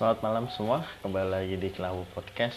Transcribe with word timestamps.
Selamat 0.00 0.24
malam 0.24 0.48
semua, 0.56 0.80
kembali 1.04 1.28
lagi 1.28 1.56
di 1.60 1.68
Kelabu 1.76 2.08
Podcast. 2.16 2.56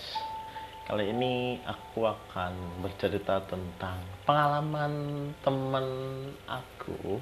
Kali 0.88 1.11
ini 1.11 1.59
aku 1.67 2.08
akan 2.08 2.79
bercerita 2.79 3.43
tentang 3.43 4.00
pengalaman 4.23 4.93
teman 5.43 5.83
aku. 6.48 7.19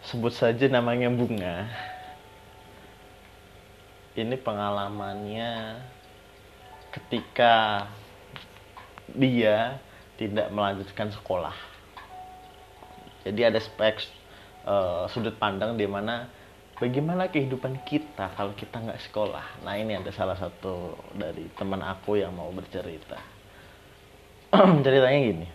Sebut 0.00 0.32
saja 0.32 0.64
namanya 0.64 1.12
Bunga. 1.12 1.68
Ini 4.16 4.32
pengalamannya 4.40 5.84
ketika 6.88 7.84
dia 9.12 9.76
tidak 10.16 10.48
melanjutkan 10.56 11.12
sekolah. 11.12 11.52
Jadi 13.28 13.44
ada 13.44 13.60
spek 13.60 14.08
uh, 14.64 15.04
sudut 15.12 15.36
pandang 15.36 15.76
di 15.76 15.84
mana 15.84 16.37
bagaimana 16.78 17.26
kehidupan 17.26 17.82
kita 17.82 18.30
kalau 18.38 18.54
kita 18.54 18.78
nggak 18.78 19.02
sekolah. 19.10 19.62
Nah 19.66 19.74
ini 19.74 19.98
ada 19.98 20.10
salah 20.14 20.38
satu 20.38 20.94
dari 21.14 21.50
teman 21.58 21.82
aku 21.82 22.18
yang 22.18 22.34
mau 22.34 22.50
bercerita. 22.54 23.18
Ceritanya 24.86 25.20
gini. 25.20 25.48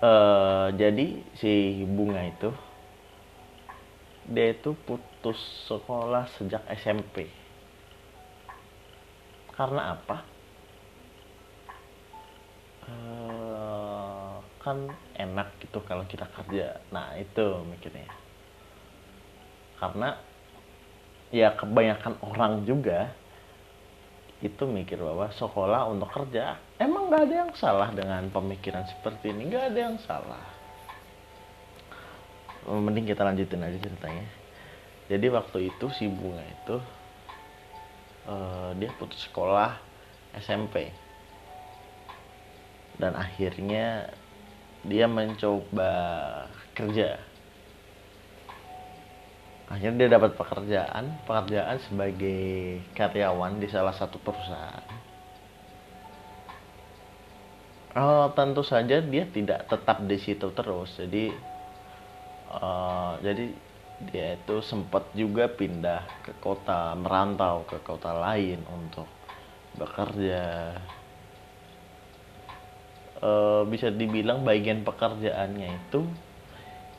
Uh, 0.00 0.72
jadi 0.80 1.20
si 1.36 1.84
bunga 1.84 2.24
itu 2.24 2.50
dia 4.30 4.54
itu 4.54 4.74
putus 4.86 5.38
sekolah 5.70 6.26
sejak 6.38 6.62
SMP. 6.74 7.30
Karena 9.54 9.94
apa? 9.94 10.18
Uh, 12.90 14.40
kan 14.58 14.90
enak 15.14 15.54
gitu 15.62 15.78
kalau 15.86 16.02
kita 16.08 16.26
kerja. 16.32 16.80
Nah 16.90 17.14
itu 17.20 17.62
mikirnya 17.68 18.29
karena 19.80 20.20
ya 21.32 21.56
kebanyakan 21.56 22.20
orang 22.20 22.68
juga 22.68 23.10
itu 24.40 24.64
mikir 24.64 25.00
bahwa 25.00 25.28
sekolah 25.32 25.88
untuk 25.92 26.08
kerja 26.12 26.56
emang 26.80 27.12
gak 27.12 27.28
ada 27.28 27.34
yang 27.44 27.52
salah 27.56 27.88
dengan 27.92 28.28
pemikiran 28.28 28.84
seperti 28.88 29.32
ini? 29.32 29.52
Gak 29.52 29.72
ada 29.72 29.80
yang 29.90 29.96
salah. 30.04 30.44
Mending 32.68 33.08
kita 33.08 33.24
lanjutin 33.24 33.64
aja 33.64 33.78
ceritanya. 33.80 34.26
Jadi 35.08 35.26
waktu 35.32 35.58
itu 35.72 35.86
si 35.96 36.06
bunga 36.06 36.44
itu 36.44 36.76
uh, 38.28 38.70
dia 38.76 38.92
putus 38.96 39.26
sekolah 39.26 39.74
SMP 40.38 40.92
dan 43.00 43.16
akhirnya 43.16 44.12
dia 44.84 45.08
mencoba 45.08 45.92
kerja 46.76 47.16
akhirnya 49.70 50.06
dia 50.06 50.18
dapat 50.18 50.34
pekerjaan 50.34 51.22
pekerjaan 51.22 51.78
sebagai 51.86 52.82
karyawan 52.98 53.62
di 53.62 53.70
salah 53.70 53.94
satu 53.94 54.18
perusahaan. 54.18 54.82
Oh, 57.90 58.30
tentu 58.34 58.62
saja 58.62 59.02
dia 59.02 59.26
tidak 59.30 59.66
tetap 59.66 60.02
di 60.06 60.18
situ 60.18 60.50
terus. 60.54 60.94
Jadi 60.94 61.34
uh, 62.54 63.18
jadi 63.22 63.50
dia 64.10 64.38
itu 64.38 64.62
sempat 64.62 65.10
juga 65.14 65.46
pindah 65.50 66.26
ke 66.26 66.32
kota 66.38 66.94
merantau 66.98 67.66
ke 67.66 67.78
kota 67.82 68.14
lain 68.14 68.62
untuk 68.70 69.06
bekerja. 69.78 70.74
Uh, 73.20 73.68
bisa 73.68 73.92
dibilang 73.92 74.42
bagian 74.46 74.80
pekerjaannya 74.80 75.76
itu 75.76 76.08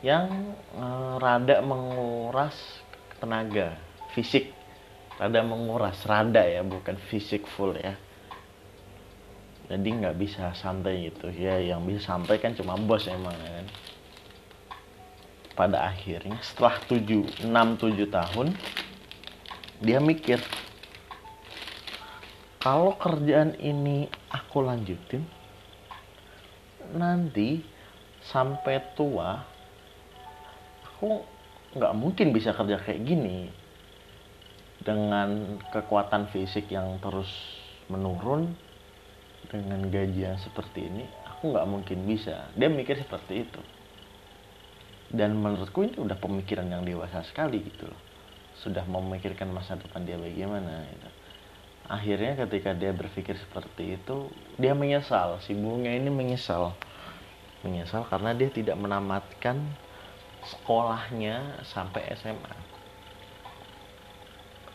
yang 0.02 0.54
uh, 0.74 1.16
rada 1.22 1.62
menguras 1.62 2.54
tenaga 3.22 3.78
fisik. 4.10 4.50
Rada 5.16 5.46
menguras 5.46 6.02
rada 6.02 6.42
ya 6.42 6.66
bukan 6.66 6.98
fisik 6.98 7.46
full 7.46 7.78
ya. 7.78 7.94
Jadi 9.70 9.88
nggak 9.88 10.18
bisa 10.18 10.50
santai 10.58 11.08
gitu. 11.08 11.30
Ya 11.30 11.62
yang 11.62 11.86
bisa 11.86 12.12
santai 12.12 12.42
kan 12.42 12.52
cuma 12.58 12.74
bos 12.74 13.06
emang 13.06 13.32
kan. 13.38 13.66
Pada 15.54 15.86
akhirnya 15.86 16.42
setelah 16.42 16.82
7 16.90 17.46
6 17.46 17.46
7 17.46 18.08
tahun 18.08 18.48
dia 19.82 19.98
mikir 19.98 20.38
kalau 22.62 22.94
kerjaan 22.94 23.58
ini 23.58 24.06
aku 24.30 24.62
lanjutin 24.62 25.26
nanti 26.94 27.60
sampai 28.22 28.94
tua 28.94 29.51
aku 31.02 31.18
nggak 31.74 31.94
mungkin 31.98 32.30
bisa 32.30 32.54
kerja 32.54 32.78
kayak 32.78 33.02
gini 33.02 33.50
dengan 34.86 35.58
kekuatan 35.74 36.30
fisik 36.30 36.70
yang 36.70 37.02
terus 37.02 37.26
menurun 37.90 38.54
dengan 39.50 39.82
gaji 39.90 40.30
yang 40.30 40.38
seperti 40.38 40.86
ini 40.86 41.02
aku 41.26 41.50
nggak 41.50 41.66
mungkin 41.66 42.06
bisa. 42.06 42.46
Dia 42.54 42.70
mikir 42.70 43.02
seperti 43.02 43.42
itu. 43.42 43.58
Dan 45.10 45.42
menurutku 45.42 45.82
ini 45.82 45.98
udah 45.98 46.14
pemikiran 46.22 46.70
yang 46.70 46.86
dewasa 46.86 47.26
sekali 47.26 47.66
gitu 47.66 47.90
loh. 47.90 48.00
Sudah 48.62 48.86
memikirkan 48.86 49.50
masa 49.50 49.74
depan 49.74 50.06
dia 50.06 50.14
bagaimana 50.14 50.86
gitu. 50.86 51.10
akhirnya 51.82 52.38
ketika 52.46 52.78
dia 52.78 52.94
berpikir 52.94 53.34
seperti 53.34 53.98
itu 53.98 54.30
dia 54.54 54.70
menyesal. 54.70 55.42
Si 55.42 55.50
bunga 55.50 55.90
ini 55.90 56.14
menyesal. 56.14 56.78
Menyesal 57.66 58.06
karena 58.06 58.38
dia 58.38 58.54
tidak 58.54 58.78
menamatkan 58.78 59.58
sekolahnya 60.46 61.62
sampai 61.66 62.12
SMA. 62.18 62.54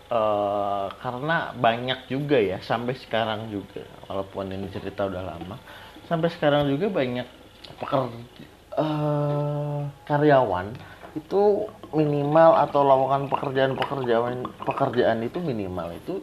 Uh, 0.07 0.15
eh, 0.15 0.87
karena 1.03 1.51
banyak 1.51 2.07
juga 2.07 2.39
ya 2.39 2.63
sampai 2.63 2.95
sekarang 2.95 3.51
juga 3.51 3.83
walaupun 4.07 4.47
ini 4.55 4.71
cerita 4.71 5.03
udah 5.03 5.35
lama 5.35 5.59
sampai 6.07 6.31
sekarang 6.31 6.71
juga 6.71 6.87
banyak 6.87 7.27
pekerja 7.75 8.47
uh, 8.79 9.83
karyawan 10.07 10.71
itu 11.17 11.67
minimal 11.91 12.51
atau 12.55 12.81
lakukan 12.85 13.27
pekerjaan-pekerjaan 13.27 14.47
pekerjaan 14.63 15.19
itu 15.25 15.43
minimal 15.43 15.91
itu 15.91 16.15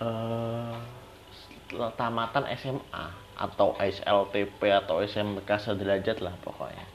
uh, 0.00 0.74
tamatan 1.94 2.48
SMA 2.56 3.06
atau 3.36 3.76
SLTP 3.80 4.60
atau 4.72 5.00
SMK 5.04 5.48
sederajat 5.62 6.20
lah 6.20 6.34
pokoknya 6.40 6.91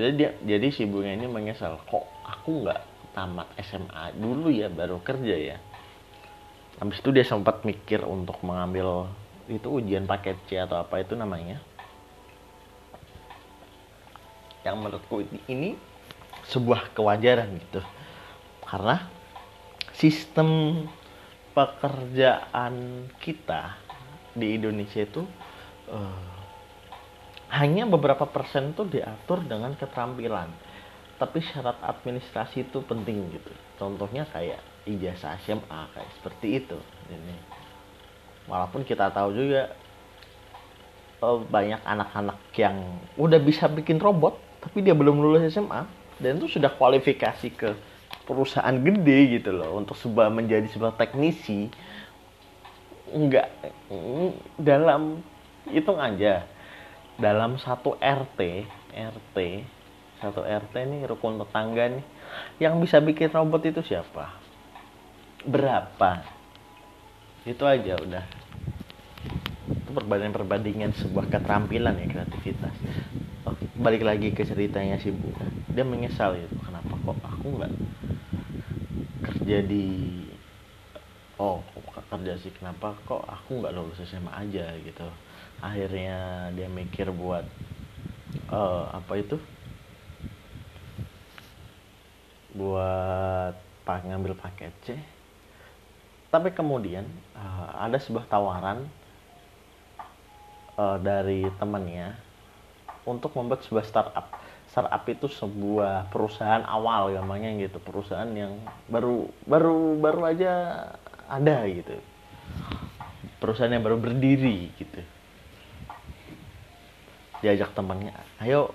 jadi 0.00 0.12
dia 0.16 0.30
jadi 0.56 0.72
si 0.72 0.88
bunga 0.88 1.12
ini 1.12 1.28
menyesal 1.28 1.76
kok 1.84 2.08
aku 2.24 2.64
nggak 2.64 2.80
tamat 3.12 3.52
SMA 3.60 4.16
dulu 4.16 4.48
ya 4.48 4.72
baru 4.72 4.96
kerja 5.04 5.36
ya? 5.36 5.56
Habis 6.80 7.04
itu 7.04 7.12
dia 7.12 7.26
sempat 7.28 7.60
mikir 7.68 8.00
untuk 8.08 8.40
mengambil 8.40 9.12
itu 9.52 9.68
ujian 9.68 10.08
paket 10.08 10.40
C 10.48 10.56
atau 10.56 10.80
apa 10.80 11.04
itu 11.04 11.12
namanya. 11.12 11.60
Yang 14.64 14.76
menurutku 14.80 15.16
ini 15.52 15.76
sebuah 16.48 16.96
kewajaran 16.96 17.60
gitu. 17.60 17.84
Karena 18.64 19.04
sistem 19.92 20.80
pekerjaan 21.52 23.04
kita 23.20 23.76
di 24.32 24.56
Indonesia 24.56 25.02
itu 25.04 25.26
uh, 25.90 26.29
hanya 27.50 27.82
beberapa 27.86 28.30
persen 28.30 28.70
tuh 28.78 28.86
diatur 28.86 29.42
dengan 29.42 29.74
keterampilan. 29.74 30.50
Tapi 31.18 31.38
syarat 31.42 31.76
administrasi 31.82 32.64
itu 32.70 32.80
penting 32.86 33.34
gitu. 33.34 33.52
Contohnya 33.76 34.24
kayak 34.30 34.62
ijazah 34.88 35.36
SMA 35.42 35.80
kayak 35.92 36.10
seperti 36.16 36.64
itu. 36.64 36.78
Ini. 37.10 37.36
Walaupun 38.48 38.86
kita 38.86 39.10
tahu 39.12 39.34
juga 39.36 39.74
oh, 41.20 41.44
banyak 41.44 41.82
anak-anak 41.84 42.38
yang 42.56 42.76
udah 43.20 43.40
bisa 43.42 43.68
bikin 43.68 44.00
robot 44.00 44.38
tapi 44.60 44.80
dia 44.84 44.96
belum 44.96 45.20
lulus 45.20 45.52
SMA 45.52 45.84
dan 46.20 46.36
itu 46.36 46.56
sudah 46.60 46.72
kualifikasi 46.72 47.48
ke 47.52 47.70
perusahaan 48.28 48.76
gede 48.76 49.40
gitu 49.40 49.56
loh 49.56 49.76
untuk 49.76 49.96
sebuah 49.98 50.30
menjadi 50.32 50.68
sebuah 50.70 50.96
teknisi. 50.96 51.68
Enggak 53.10 53.50
dalam 54.54 55.20
hitung 55.66 55.98
aja 55.98 56.46
dalam 57.20 57.60
satu 57.60 58.00
RT 58.00 58.64
RT 58.96 59.36
satu 60.20 60.44
RT 60.44 60.74
nih 60.88 61.04
rukun 61.08 61.36
tetangga 61.40 62.00
nih 62.00 62.04
yang 62.60 62.80
bisa 62.80 63.00
bikin 63.00 63.28
robot 63.32 63.64
itu 63.64 63.80
siapa? 63.84 64.32
Berapa? 65.44 66.24
Itu 67.48 67.64
aja 67.64 67.96
udah. 67.96 68.24
Itu 69.80 69.90
perbandingan 69.96 70.36
perbandingan 70.36 70.92
sebuah 70.92 71.32
keterampilan 71.32 71.96
ya 71.96 72.06
kreativitas. 72.08 72.76
Oh, 73.48 73.56
balik 73.80 74.04
lagi 74.04 74.36
ke 74.36 74.44
ceritanya 74.44 75.00
si 75.00 75.08
bu. 75.08 75.32
Dia 75.72 75.84
menyesal 75.88 76.36
itu 76.36 76.58
kenapa 76.60 77.00
kok 77.00 77.16
aku 77.24 77.46
nggak 77.60 77.74
kerja 79.24 79.64
di 79.64 79.86
oh 81.40 81.64
kerja 82.12 82.36
sih? 82.36 82.52
Kenapa 82.52 82.92
kok 83.08 83.24
aku 83.24 83.64
nggak 83.64 83.72
lulus 83.72 84.04
SMA 84.04 84.28
aja? 84.28 84.68
Gitu 84.76 85.08
akhirnya 85.60 86.48
dia 86.56 86.68
mikir 86.72 87.12
buat 87.12 87.44
uh, 88.48 88.84
apa 88.96 89.12
itu? 89.20 89.36
Buat 92.56 93.54
pak 93.84 94.08
ngambil 94.08 94.34
paket 94.36 94.72
C. 94.82 94.96
Tapi 96.32 96.50
kemudian 96.56 97.06
uh, 97.36 97.86
ada 97.86 98.00
sebuah 98.00 98.26
tawaran 98.26 98.88
uh, 100.80 100.98
dari 100.98 101.46
temannya 101.60 102.16
untuk 103.04 103.36
membuat 103.36 103.62
sebuah 103.68 103.84
startup. 103.84 104.26
Startup 104.70 105.02
itu 105.10 105.26
sebuah 105.26 106.08
perusahaan 106.14 106.62
awal 106.62 107.10
namanya 107.10 107.50
gitu 107.58 107.82
perusahaan 107.82 108.30
yang 108.30 108.54
baru 108.86 109.26
baru 109.42 109.98
baru 109.98 110.20
aja 110.30 110.52
ada 111.26 111.66
gitu. 111.66 111.98
Perusahaan 113.42 113.72
yang 113.72 113.82
baru 113.82 113.98
berdiri 113.98 114.70
gitu 114.78 115.19
diajak 117.40 117.72
temannya 117.72 118.12
ayo 118.44 118.72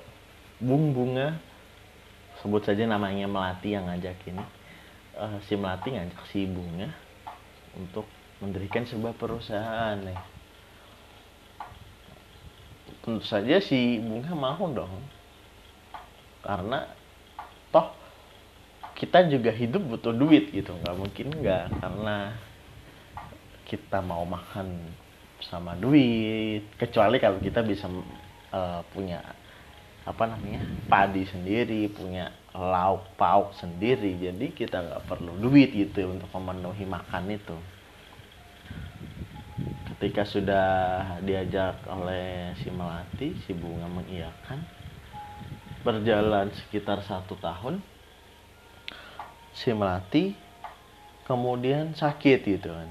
bung 0.59 0.95
bunga. 0.95 1.37
Sebut 2.43 2.61
saja 2.61 2.85
namanya 2.85 3.25
melati 3.25 3.73
yang 3.73 3.89
ngajak 3.89 4.21
ini 4.27 4.43
uh, 5.17 5.39
si 5.47 5.55
melati 5.55 5.95
ngajak 5.95 6.21
si 6.29 6.45
bunga 6.45 6.91
untuk 7.75 8.05
mendirikan 8.43 8.83
sebuah 8.83 9.15
perusahaan 9.15 9.95
nih. 9.97 10.19
Tentu 13.01 13.23
saja 13.25 13.57
si 13.63 13.97
bunga 13.97 14.35
mau 14.35 14.65
dong. 14.69 14.93
Karena 16.45 16.85
toh 17.73 17.89
kita 18.95 19.25
juga 19.31 19.49
hidup 19.49 19.81
butuh 19.95 20.13
duit 20.13 20.51
gitu. 20.53 20.75
Nggak 20.75 20.95
mungkin 20.99 21.27
nggak 21.41 21.65
karena 21.81 22.17
kita 23.65 23.99
mau 24.05 24.21
makan 24.27 24.91
sama 25.41 25.73
duit. 25.79 26.67
Kecuali 26.77 27.17
kalau 27.17 27.41
kita 27.41 27.65
bisa 27.65 27.89
uh, 28.51 28.81
punya 28.93 29.21
apa 30.05 30.29
namanya 30.29 30.61
padi 30.85 31.25
sendiri 31.25 31.89
punya 31.89 32.29
lauk 32.53 33.17
pauk 33.17 33.57
sendiri. 33.57 34.15
Jadi 34.21 34.53
kita 34.53 34.85
nggak 34.85 35.05
perlu 35.09 35.33
duit 35.41 35.73
gitu 35.73 36.05
untuk 36.05 36.29
memenuhi 36.37 36.85
makan 36.85 37.25
itu. 37.33 37.57
Ketika 39.95 40.27
sudah 40.27 40.67
diajak 41.25 41.81
oleh 41.89 42.53
si 42.61 42.69
melati 42.69 43.33
si 43.47 43.51
bunga 43.55 43.87
mengiyakan 43.89 44.59
berjalan 45.81 46.51
sekitar 46.53 47.01
satu 47.05 47.37
tahun 47.37 47.79
si 49.55 49.71
melati 49.73 50.35
kemudian 51.25 51.97
sakit 51.97 52.39
gitu 52.45 52.69
kan. 52.69 52.89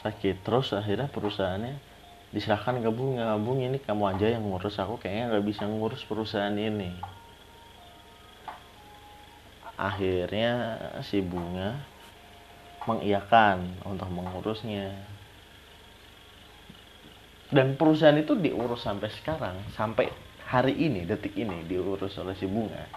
Sakit 0.00 0.40
terus 0.40 0.72
akhirnya 0.72 1.12
perusahaannya 1.12 1.91
diserahkan 2.32 2.80
ke 2.80 2.88
bunga 2.88 3.36
bung 3.36 3.60
ini 3.60 3.76
kamu 3.76 4.16
aja 4.16 4.26
yang 4.32 4.48
ngurus. 4.48 4.80
Aku 4.80 4.96
kayaknya 4.96 5.36
nggak 5.36 5.46
bisa 5.46 5.68
ngurus 5.68 6.02
perusahaan 6.08 6.56
ini. 6.56 6.96
Akhirnya 9.76 10.80
si 11.04 11.20
bunga 11.20 11.76
mengiyakan 12.88 13.84
untuk 13.84 14.08
mengurusnya. 14.08 14.96
Dan 17.52 17.76
perusahaan 17.76 18.16
itu 18.16 18.32
diurus 18.32 18.80
sampai 18.80 19.12
sekarang 19.12 19.60
sampai 19.76 20.08
hari 20.48 20.72
ini 20.72 21.04
detik 21.04 21.36
ini 21.36 21.68
diurus 21.68 22.16
oleh 22.16 22.32
si 22.32 22.48
bunga. 22.48 22.88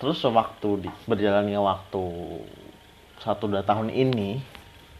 Terus 0.00 0.18
sewaktu 0.18 0.82
di, 0.82 0.90
berjalannya 1.06 1.60
waktu 1.62 2.04
satu 3.22 3.46
dua 3.46 3.62
tahun 3.62 3.92
ini 3.92 4.42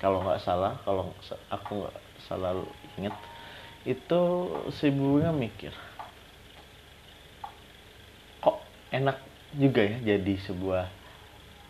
kalau 0.03 0.19
nggak 0.27 0.43
salah 0.43 0.77
kalau 0.83 1.15
aku 1.49 1.87
nggak 1.87 1.97
salah 2.27 2.59
inget 2.99 3.15
itu 3.87 4.23
si 4.75 4.91
bunga 4.91 5.31
mikir 5.31 5.71
kok 8.43 8.59
enak 8.91 9.17
juga 9.55 9.87
ya 9.87 10.19
jadi 10.19 10.35
sebuah 10.43 10.85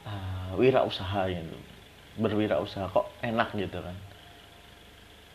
uh, 0.09 0.51
wirausaha 0.57 1.29
gitu 1.29 1.57
berwirausaha 2.13 2.93
kok 2.93 3.09
enak 3.25 3.57
gitu 3.57 3.81
kan? 3.81 3.97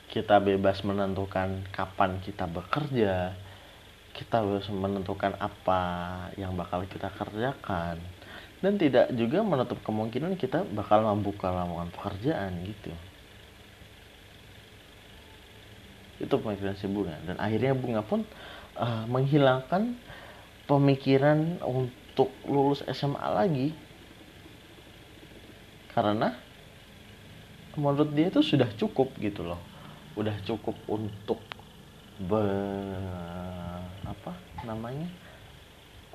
Kita 0.07 0.38
bebas 0.39 0.85
menentukan 0.85 1.65
kapan 1.73 2.21
kita 2.21 2.45
bekerja 2.45 3.33
kita 4.17 4.41
harus 4.41 4.65
menentukan 4.73 5.38
apa 5.38 5.81
yang 6.41 6.57
bakal 6.57 6.81
kita 6.89 7.13
kerjakan 7.13 8.01
dan 8.57 8.81
tidak 8.81 9.13
juga 9.13 9.45
menutup 9.45 9.77
kemungkinan 9.86 10.33
kita 10.33 10.65
bakal 10.74 11.06
membuka 11.06 11.54
lowongan 11.54 11.94
pekerjaan 11.94 12.57
gitu. 12.65 12.89
Itu 16.18 16.42
pemikiran 16.42 16.74
si 16.74 16.89
bunga. 16.89 17.13
Dan 17.21 17.38
akhirnya 17.38 17.77
bunga 17.77 18.01
pun 18.01 18.25
uh, 18.74 19.06
menghilangkan 19.06 19.94
pemikiran 20.65 21.62
untuk 21.62 22.33
lulus 22.50 22.81
SMA 22.89 23.27
lagi. 23.30 23.69
Karena 25.94 26.33
menurut 27.77 28.09
dia 28.18 28.33
itu 28.33 28.42
sudah 28.42 28.74
cukup 28.74 29.13
gitu 29.21 29.45
loh. 29.45 29.62
Udah 30.18 30.33
cukup 30.42 30.74
untuk 30.89 31.38
be 32.18 32.42
apa 34.01 34.33
namanya 34.65 35.06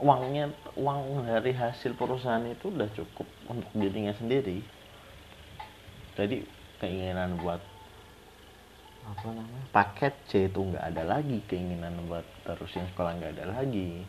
uangnya 0.00 0.52
uang 0.78 1.28
dari 1.28 1.52
hasil 1.52 1.92
perusahaan 1.94 2.42
itu 2.48 2.72
udah 2.72 2.88
cukup 2.96 3.28
untuk 3.48 3.70
dirinya 3.76 4.12
sendiri. 4.16 4.64
Jadi 6.16 6.44
keinginan 6.80 7.40
buat 7.40 7.60
apa 9.02 9.26
namanya 9.34 9.66
paket 9.74 10.14
C 10.30 10.46
itu 10.48 10.60
nggak 10.60 10.84
ada 10.94 11.02
lagi. 11.18 11.38
Keinginan 11.44 12.08
buat 12.08 12.24
terusin 12.46 12.88
sekolah 12.92 13.18
nggak 13.18 13.32
ada 13.40 13.46
lagi. 13.60 14.04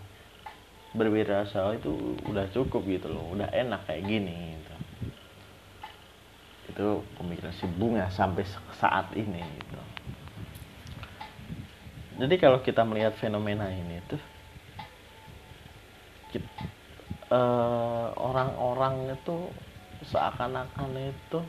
Berwirausaha 0.94 1.80
itu 1.82 2.20
udah 2.30 2.46
cukup 2.54 2.86
gitu 2.86 3.10
loh. 3.10 3.26
Udah 3.34 3.50
enak 3.50 3.90
kayak 3.90 4.06
gini 4.06 4.60
gitu. 4.60 4.74
Itu 6.74 6.88
pemikiran 7.18 7.54
si 7.54 7.66
bunga 7.66 8.08
sampai 8.14 8.46
saat 8.78 9.10
ini 9.18 9.42
gitu. 9.42 9.82
jadi 12.14 12.36
kalau 12.38 12.62
kita 12.62 12.86
melihat 12.86 13.18
fenomena 13.18 13.68
ini 13.74 13.98
tuh 14.06 14.22
uh, 17.34 18.08
orang-orang 18.18 19.14
itu 19.14 19.50
seakan-akan 20.08 20.90
itu 21.00 21.40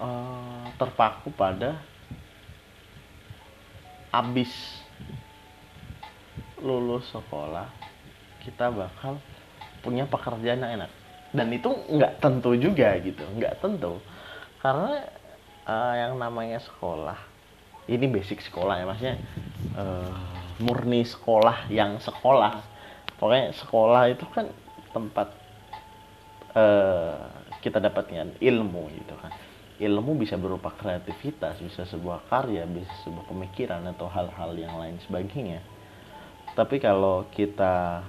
uh, 0.00 0.64
terpaku 0.80 1.30
pada 1.34 1.78
habis 4.14 4.50
lulus 6.62 7.04
sekolah 7.10 7.66
kita 8.46 8.70
bakal 8.70 9.18
punya 9.84 10.08
pekerjaan 10.08 10.64
yang 10.64 10.72
enak. 10.80 10.92
Dan 11.34 11.50
itu 11.50 11.66
nggak 11.68 12.22
tentu 12.22 12.54
juga 12.54 12.94
gitu 13.02 13.26
nggak 13.36 13.58
tentu. 13.58 13.98
Karena 14.62 15.02
uh, 15.66 15.94
yang 15.98 16.14
namanya 16.16 16.62
sekolah 16.62 17.34
ini 17.88 18.08
basic 18.08 18.40
sekolah 18.40 18.80
ya 18.80 18.84
maksudnya 18.88 19.16
uh, 19.76 20.16
murni 20.62 21.04
sekolah 21.04 21.68
yang 21.68 22.00
sekolah 22.00 22.64
pokoknya 23.24 23.56
sekolah 23.56 24.12
itu 24.12 24.28
kan 24.28 24.52
tempat 24.92 25.32
uh, 26.52 27.24
kita 27.64 27.80
dapatnya 27.80 28.36
ilmu 28.36 28.92
gitu 28.92 29.16
kan. 29.16 29.32
Ilmu 29.80 30.20
bisa 30.20 30.36
berupa 30.36 30.68
kreativitas 30.76 31.56
bisa 31.64 31.88
sebuah 31.88 32.28
karya 32.28 32.68
bisa 32.68 32.92
sebuah 33.08 33.24
pemikiran 33.32 33.80
atau 33.96 34.12
hal-hal 34.12 34.52
yang 34.60 34.76
lain 34.76 35.00
sebagainya. 35.08 35.64
Tapi 36.52 36.84
kalau 36.84 37.24
kita 37.32 38.04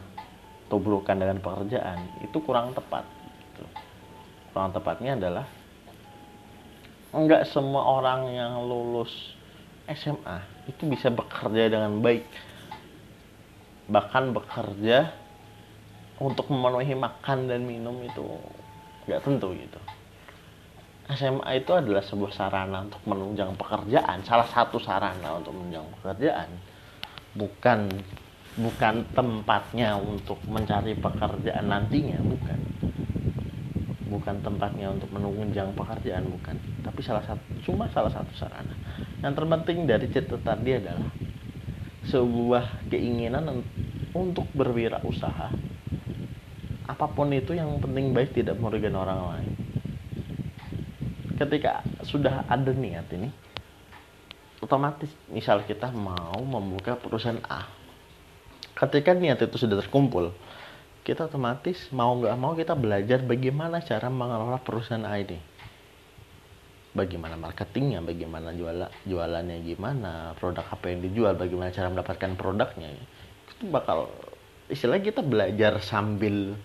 tubrukan 0.67 1.15
dengan 1.15 1.39
pekerjaan 1.39 2.19
itu 2.19 2.35
kurang 2.43 2.75
tepat 2.75 3.07
kurang 4.51 4.75
tepatnya 4.75 5.15
adalah 5.15 5.45
enggak 7.15 7.47
semua 7.47 8.03
orang 8.03 8.31
yang 8.35 8.59
lulus 8.67 9.11
SMA 9.87 10.43
itu 10.67 10.83
bisa 10.87 11.07
bekerja 11.07 11.71
dengan 11.71 12.03
baik 12.03 12.23
bahkan 13.85 14.33
bekerja 14.33 15.13
untuk 16.17 16.47
memenuhi 16.49 16.95
makan 16.95 17.51
dan 17.51 17.67
minum 17.67 17.99
itu 18.01 18.25
nggak 19.05 19.21
tentu 19.21 19.53
gitu. 19.53 19.79
SMA 21.05 21.61
itu 21.61 21.69
adalah 21.69 22.01
sebuah 22.01 22.33
sarana 22.33 22.81
untuk 22.81 22.97
menunjang 23.05 23.53
pekerjaan 23.53 24.25
salah 24.25 24.49
satu 24.49 24.81
sarana 24.81 25.37
untuk 25.37 25.53
menunjang 25.53 25.85
pekerjaan. 26.01 26.49
Bukan 27.37 27.79
bukan 28.55 29.03
tempatnya 29.13 29.99
untuk 29.99 30.41
mencari 30.49 30.97
pekerjaan 30.97 31.69
nantinya 31.69 32.17
bukan. 32.25 32.59
Bukan 34.09 34.35
tempatnya 34.41 34.97
untuk 34.97 35.13
menunjang 35.13 35.69
pekerjaan 35.77 36.25
bukan. 36.25 36.57
Tapi 36.81 36.99
salah 37.05 37.21
satu 37.21 37.43
cuma 37.69 37.85
salah 37.93 38.09
satu 38.09 38.33
sarana. 38.33 38.73
Yang 39.21 39.33
terpenting 39.37 39.85
dari 39.85 40.09
cerita 40.09 40.41
tadi 40.41 40.73
adalah 40.73 41.05
sebuah 42.09 42.89
keinginan 42.89 43.65
untuk 44.13 44.45
berwirausaha. 44.53 45.49
Apa 46.85 47.05
pun 47.09 47.33
itu 47.33 47.57
yang 47.57 47.81
penting 47.81 48.13
baik 48.13 48.37
tidak 48.37 48.61
merugikan 48.61 48.95
orang 48.97 49.19
lain. 49.25 49.51
Ketika 51.35 51.83
sudah 52.05 52.47
ada 52.47 52.71
niat 52.71 53.09
ini 53.11 53.27
otomatis 54.65 55.13
misal 55.29 55.61
kita 55.61 55.93
mau 55.93 56.41
membuka 56.41 56.97
perusahaan 56.97 57.37
A 57.45 57.69
ketika 58.75 59.13
niat 59.13 59.37
itu 59.37 59.55
sudah 59.61 59.77
terkumpul 59.77 60.33
kita 61.05 61.29
otomatis 61.29 61.77
mau 61.93 62.17
nggak 62.17 62.35
mau 62.39 62.57
kita 62.57 62.73
belajar 62.73 63.21
bagaimana 63.21 63.85
cara 63.85 64.09
mengelola 64.09 64.57
perusahaan 64.57 65.05
ID 65.05 65.37
bagaimana 66.95 67.35
marketingnya 67.35 67.99
bagaimana 67.99 68.55
jualan 68.55 68.89
jualannya 69.03 69.57
gimana 69.67 70.31
produk 70.39 70.63
apa 70.71 70.85
yang 70.87 71.03
dijual 71.03 71.35
bagaimana 71.35 71.69
cara 71.75 71.91
mendapatkan 71.91 72.31
produknya. 72.39 72.95
Itu 73.51 73.67
bakal 73.67 74.07
istilahnya 74.71 75.11
kita 75.11 75.21
belajar 75.21 75.83
sambil 75.83 76.55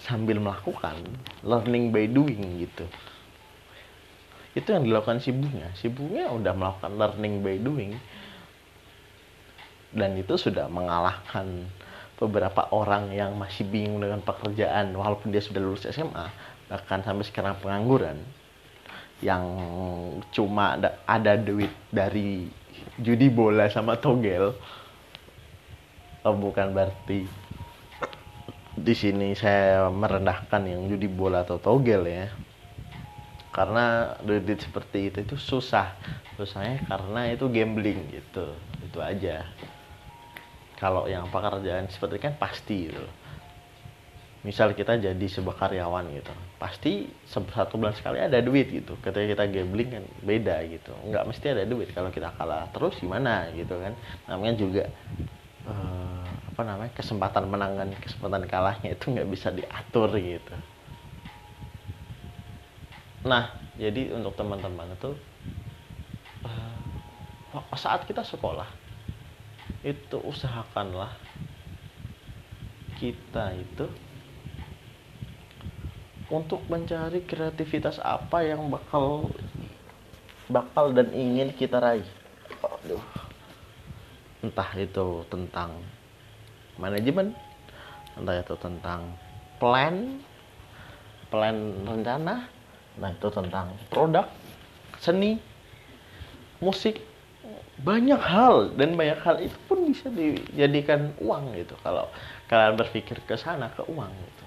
sambil 0.00 0.40
melakukan 0.40 0.96
learning 1.44 1.92
by 1.92 2.08
doing 2.08 2.64
gitu. 2.64 2.88
Itu 4.56 4.72
yang 4.72 4.88
dilakukan 4.88 5.20
si 5.20 5.30
bunga. 5.30 5.68
Si 5.76 5.92
bunga 5.92 6.32
udah 6.32 6.52
melakukan 6.56 6.92
learning 6.96 7.34
by 7.44 7.56
doing. 7.60 7.92
Dan 9.92 10.16
itu 10.16 10.36
sudah 10.36 10.68
mengalahkan 10.68 11.68
beberapa 12.18 12.66
orang 12.74 13.14
yang 13.14 13.38
masih 13.38 13.62
bingung 13.68 14.02
dengan 14.02 14.18
pekerjaan 14.20 14.90
walaupun 14.90 15.30
dia 15.30 15.38
sudah 15.38 15.62
lulus 15.62 15.86
SMA 15.86 16.26
bahkan 16.66 17.00
sampai 17.00 17.24
sekarang 17.24 17.54
pengangguran 17.62 18.18
yang 19.18 19.44
cuma 20.30 20.78
ada, 21.06 21.34
duit 21.38 21.70
dari 21.90 22.46
judi 22.98 23.26
bola 23.30 23.66
sama 23.66 23.98
togel. 23.98 24.54
Oh, 26.22 26.34
bukan 26.34 26.74
berarti 26.74 27.26
di 28.78 28.94
sini 28.94 29.34
saya 29.34 29.90
merendahkan 29.90 30.62
yang 30.62 30.86
judi 30.86 31.10
bola 31.10 31.42
atau 31.42 31.58
togel 31.58 32.06
ya. 32.06 32.26
Karena 33.50 34.14
duit 34.22 34.46
seperti 34.58 35.10
itu 35.10 35.18
itu 35.26 35.36
susah. 35.38 35.98
Susahnya 36.38 36.78
karena 36.86 37.34
itu 37.34 37.50
gambling 37.50 38.06
gitu. 38.14 38.54
Itu 38.86 39.02
aja. 39.02 39.42
Kalau 40.78 41.10
yang 41.10 41.26
pekerjaan 41.26 41.90
seperti 41.90 42.22
kan 42.22 42.38
pasti 42.38 42.86
gitu 42.86 43.02
misal 44.48 44.72
kita 44.72 44.96
jadi 44.96 45.26
sebuah 45.28 45.60
karyawan 45.60 46.08
gitu 46.16 46.32
pasti 46.56 47.04
satu 47.28 47.76
bulan 47.76 47.92
sekali 47.92 48.16
ada 48.16 48.40
duit 48.40 48.72
gitu. 48.72 48.96
Ketika 49.04 49.36
kita 49.36 49.44
gambling 49.52 49.90
kan 49.92 50.04
beda 50.24 50.64
gitu. 50.72 50.90
Nggak 51.04 51.24
mesti 51.28 51.46
ada 51.52 51.64
duit. 51.68 51.92
Kalau 51.92 52.08
kita 52.08 52.32
kalah 52.34 52.66
terus 52.72 52.96
gimana 52.96 53.52
gitu 53.52 53.76
kan. 53.76 53.92
Namanya 54.24 54.54
juga 54.56 54.84
uh, 55.68 56.26
apa 56.48 56.62
namanya 56.64 56.92
kesempatan 56.96 57.44
menangan 57.46 57.92
kesempatan 58.00 58.48
kalahnya 58.48 58.96
itu 58.96 59.04
nggak 59.12 59.28
bisa 59.28 59.52
diatur 59.52 60.10
gitu. 60.16 60.54
Nah 63.28 63.52
jadi 63.76 64.16
untuk 64.16 64.32
teman-teman 64.34 64.96
itu 64.96 65.12
uh, 66.42 67.76
saat 67.76 68.08
kita 68.08 68.24
sekolah 68.24 68.66
itu 69.84 70.18
usahakanlah 70.26 71.14
kita 72.98 73.54
itu 73.54 74.07
untuk 76.28 76.60
mencari 76.68 77.24
kreativitas 77.24 77.96
apa 78.04 78.44
yang 78.44 78.68
bakal 78.68 79.32
bakal 80.48 80.92
dan 80.92 81.12
ingin 81.12 81.52
kita 81.52 81.80
raih. 81.80 82.04
Entah 84.44 84.70
itu 84.76 85.24
tentang 85.28 85.80
manajemen, 86.80 87.36
entah 88.16 88.36
itu 88.40 88.54
tentang 88.60 89.16
plan, 89.60 90.20
plan 91.28 91.56
rencana, 91.84 92.48
nah 92.96 93.10
itu 93.12 93.28
tentang 93.28 93.72
produk, 93.92 94.28
seni, 95.00 95.36
musik, 96.60 97.00
banyak 97.82 98.20
hal. 98.20 98.72
Dan 98.72 98.96
banyak 98.96 99.20
hal 99.20 99.36
itu 99.42 99.58
pun 99.68 99.90
bisa 99.90 100.08
dijadikan 100.08 101.12
uang 101.20 101.56
gitu. 101.56 101.74
Kalau 101.84 102.08
kalian 102.48 102.78
berpikir 102.78 103.20
ke 103.26 103.36
sana 103.36 103.68
ke 103.74 103.84
uang. 103.84 104.12
gitu 104.12 104.37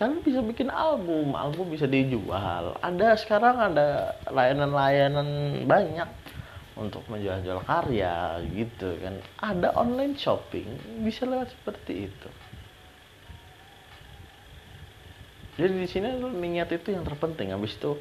kalian 0.00 0.24
bisa 0.24 0.40
bikin 0.40 0.72
album 0.72 1.36
album 1.36 1.68
bisa 1.68 1.84
dijual. 1.84 2.72
Ada 2.80 3.20
sekarang 3.20 3.60
ada 3.60 4.16
layanan-layanan 4.32 5.28
banyak 5.68 6.08
untuk 6.80 7.04
menjual-jual 7.12 7.60
karya 7.68 8.40
gitu 8.48 8.96
kan. 8.96 9.20
Ada 9.44 9.76
online 9.76 10.16
shopping 10.16 11.04
bisa 11.04 11.28
lewat 11.28 11.52
seperti 11.52 12.08
itu. 12.08 12.28
Jadi 15.60 15.84
di 15.84 15.84
sini 15.84 16.16
niat 16.16 16.72
itu 16.72 16.96
yang 16.96 17.04
terpenting. 17.04 17.52
Habis 17.52 17.76
itu 17.76 17.92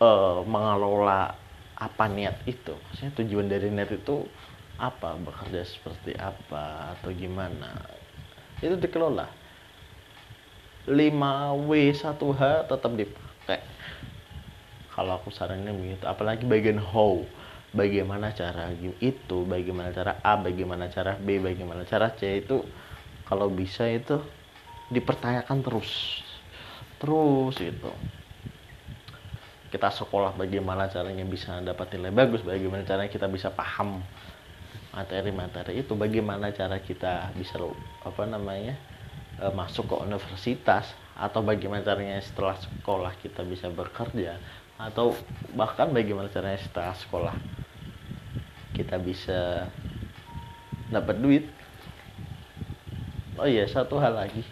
uh, 0.00 0.40
mengelola 0.48 1.36
apa 1.76 2.04
niat 2.08 2.48
itu. 2.48 2.72
Maksudnya 2.72 3.12
tujuan 3.20 3.52
dari 3.52 3.68
niat 3.68 3.92
itu 3.92 4.24
apa? 4.80 5.20
Bekerja 5.20 5.68
seperti 5.68 6.16
apa 6.16 6.96
atau 6.96 7.12
gimana? 7.12 7.76
Itu 8.64 8.80
dikelola 8.80 9.43
5W 10.84 11.70
1H 11.96 12.42
tetap 12.68 12.92
dipakai 12.92 13.60
kalau 14.94 15.18
aku 15.18 15.34
sarannya 15.34 15.74
begitu. 15.74 16.06
Apalagi 16.06 16.46
bagian 16.46 16.78
how. 16.78 17.18
Bagaimana 17.74 18.30
cara 18.30 18.70
itu 19.02 19.38
bagaimana 19.42 19.90
cara 19.90 20.22
A 20.22 20.38
bagaimana 20.38 20.86
cara 20.94 21.18
B 21.18 21.42
bagaimana 21.42 21.82
cara 21.82 22.14
C 22.14 22.38
itu 22.46 22.62
kalau 23.26 23.50
bisa 23.50 23.90
itu 23.90 24.22
dipertanyakan 24.94 25.58
terus. 25.66 26.22
Terus 27.02 27.58
itu 27.58 27.90
kita 29.74 29.90
sekolah 29.90 30.38
bagaimana 30.38 30.86
caranya 30.86 31.26
bisa 31.26 31.58
dapat 31.58 31.98
nilai 31.98 32.14
bagus 32.14 32.46
bagaimana 32.46 32.86
caranya 32.86 33.10
kita 33.10 33.26
bisa 33.26 33.50
paham 33.50 33.98
materi-materi 34.94 35.82
itu 35.82 35.98
bagaimana 35.98 36.54
cara 36.54 36.78
kita 36.78 37.34
bisa 37.34 37.58
apa 38.06 38.22
namanya 38.22 38.78
e, 39.38 39.46
masuk 39.54 39.90
ke 39.90 39.96
universitas 40.02 40.90
atau 41.14 41.40
bagaimana 41.46 41.86
caranya 41.86 42.18
setelah 42.18 42.58
sekolah 42.58 43.12
kita 43.22 43.46
bisa 43.46 43.70
bekerja 43.70 44.38
atau 44.74 45.14
bahkan 45.54 45.94
bagaimana 45.94 46.26
caranya 46.26 46.58
setelah 46.58 46.94
sekolah 46.98 47.36
kita 48.74 48.98
bisa 48.98 49.70
dapat 50.90 51.16
duit. 51.22 51.44
Oh 53.38 53.46
iya 53.46 53.66
satu 53.70 54.02
hal 54.02 54.18
lagi. 54.18 54.42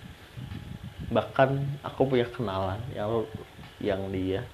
Bahkan 1.11 1.83
aku 1.83 2.07
punya 2.07 2.27
kenalan 2.31 2.79
yang 2.95 3.27
yang 3.83 4.01
dia 4.15 4.47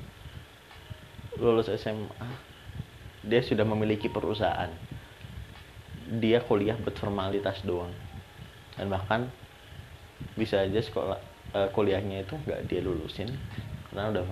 lulus 1.37 1.71
SMA 1.77 2.49
dia 3.29 3.45
sudah 3.45 3.67
memiliki 3.69 4.09
perusahaan. 4.09 4.73
Dia 6.09 6.41
kuliah 6.41 6.79
buat 6.81 6.97
formalitas 6.97 7.61
doang. 7.61 7.93
Dan 8.79 8.89
bahkan 8.89 9.29
bisa 10.39 10.63
aja 10.63 10.79
sekolah 10.79 11.19
uh, 11.55 11.69
kuliahnya 11.75 12.27
itu 12.27 12.35
nggak 12.47 12.71
dia 12.71 12.81
lulusin 12.83 13.31
karena 13.91 14.15
udah 14.15 14.25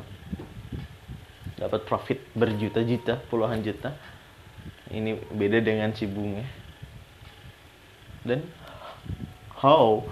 dapat 1.57 1.81
profit 1.89 2.21
berjuta-juta 2.37 3.25
puluhan 3.33 3.65
juta. 3.65 3.97
Ini 4.87 5.19
beda 5.35 5.59
dengan 5.67 5.91
si 5.99 6.07
bunga 6.07 6.47
dan 8.23 8.43
how 9.59 10.03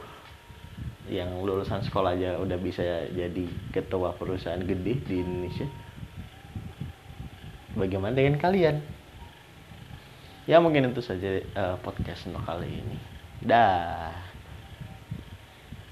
yang 1.06 1.30
lulusan 1.44 1.84
sekolah 1.84 2.16
aja 2.16 2.40
udah 2.40 2.58
bisa 2.58 2.82
jadi 3.12 3.44
ketua 3.70 4.16
perusahaan 4.18 4.58
gede 4.58 4.94
di 5.04 5.14
Indonesia? 5.20 5.68
Bagaimana 7.74 8.18
dengan 8.18 8.40
kalian? 8.40 8.82
Ya 10.50 10.58
mungkin 10.58 10.90
itu 10.90 11.02
saja 11.04 11.40
uh, 11.54 11.76
podcast 11.82 12.26
untuk 12.26 12.42
kali 12.42 12.70
ini. 12.70 12.98
Dah 13.44 14.33